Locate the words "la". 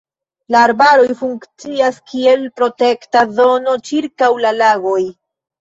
0.53-0.61, 4.49-4.57